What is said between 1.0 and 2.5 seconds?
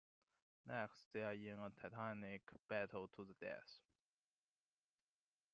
they're in a titanic